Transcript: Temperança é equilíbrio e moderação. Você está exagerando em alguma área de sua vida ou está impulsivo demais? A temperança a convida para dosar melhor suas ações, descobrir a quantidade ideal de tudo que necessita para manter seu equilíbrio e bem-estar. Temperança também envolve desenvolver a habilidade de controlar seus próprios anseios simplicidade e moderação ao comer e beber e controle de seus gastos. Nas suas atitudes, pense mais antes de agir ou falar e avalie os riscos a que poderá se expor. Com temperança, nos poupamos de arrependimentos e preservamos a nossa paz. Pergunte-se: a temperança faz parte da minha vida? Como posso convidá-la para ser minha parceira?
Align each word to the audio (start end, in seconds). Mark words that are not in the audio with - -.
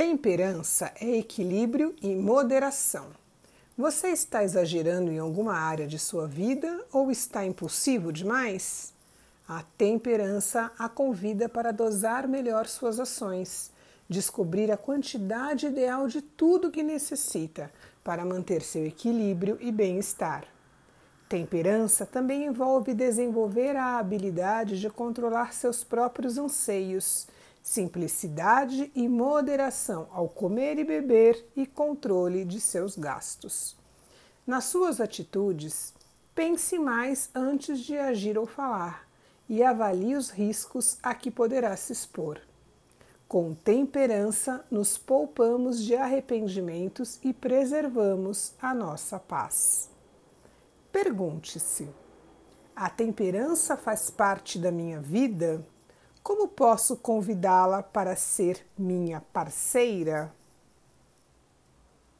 Temperança 0.00 0.90
é 0.98 1.18
equilíbrio 1.18 1.94
e 2.00 2.16
moderação. 2.16 3.08
Você 3.76 4.08
está 4.08 4.42
exagerando 4.42 5.12
em 5.12 5.18
alguma 5.18 5.52
área 5.52 5.86
de 5.86 5.98
sua 5.98 6.26
vida 6.26 6.86
ou 6.90 7.10
está 7.10 7.44
impulsivo 7.44 8.10
demais? 8.10 8.94
A 9.46 9.62
temperança 9.76 10.72
a 10.78 10.88
convida 10.88 11.50
para 11.50 11.70
dosar 11.70 12.26
melhor 12.26 12.66
suas 12.66 12.98
ações, 12.98 13.70
descobrir 14.08 14.72
a 14.72 14.76
quantidade 14.78 15.66
ideal 15.66 16.08
de 16.08 16.22
tudo 16.22 16.70
que 16.70 16.82
necessita 16.82 17.70
para 18.02 18.24
manter 18.24 18.62
seu 18.62 18.86
equilíbrio 18.86 19.58
e 19.60 19.70
bem-estar. 19.70 20.46
Temperança 21.28 22.06
também 22.06 22.46
envolve 22.46 22.94
desenvolver 22.94 23.76
a 23.76 23.98
habilidade 23.98 24.80
de 24.80 24.88
controlar 24.88 25.52
seus 25.52 25.84
próprios 25.84 26.38
anseios 26.38 27.28
simplicidade 27.62 28.90
e 28.94 29.08
moderação 29.08 30.08
ao 30.10 30.28
comer 30.28 30.78
e 30.78 30.84
beber 30.84 31.46
e 31.54 31.66
controle 31.66 32.44
de 32.44 32.60
seus 32.60 32.96
gastos. 32.96 33.76
Nas 34.46 34.64
suas 34.64 35.00
atitudes, 35.00 35.94
pense 36.34 36.78
mais 36.78 37.30
antes 37.34 37.80
de 37.80 37.96
agir 37.96 38.38
ou 38.38 38.46
falar 38.46 39.08
e 39.48 39.62
avalie 39.62 40.14
os 40.14 40.30
riscos 40.30 40.98
a 41.02 41.14
que 41.14 41.30
poderá 41.30 41.76
se 41.76 41.92
expor. 41.92 42.40
Com 43.28 43.54
temperança, 43.54 44.64
nos 44.70 44.98
poupamos 44.98 45.80
de 45.82 45.94
arrependimentos 45.94 47.20
e 47.22 47.32
preservamos 47.32 48.54
a 48.60 48.74
nossa 48.74 49.20
paz. 49.20 49.88
Pergunte-se: 50.90 51.88
a 52.74 52.90
temperança 52.90 53.76
faz 53.76 54.10
parte 54.10 54.58
da 54.58 54.72
minha 54.72 55.00
vida? 55.00 55.64
Como 56.30 56.46
posso 56.46 56.96
convidá-la 56.96 57.82
para 57.82 58.14
ser 58.14 58.64
minha 58.78 59.20
parceira? 59.20 60.32